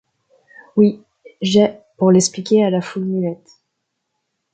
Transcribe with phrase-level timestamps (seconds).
[0.77, 1.03] Oui,
[1.43, 3.61] j'ai, pour l'expliquer à la foule muette